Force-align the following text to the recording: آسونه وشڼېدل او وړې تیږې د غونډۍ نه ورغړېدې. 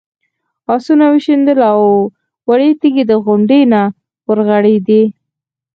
آسونه 0.73 1.05
وشڼېدل 1.11 1.59
او 1.71 1.81
وړې 2.49 2.69
تیږې 2.79 3.03
د 3.07 3.11
غونډۍ 3.23 3.61
نه 3.73 3.81
ورغړېدې. 4.27 5.03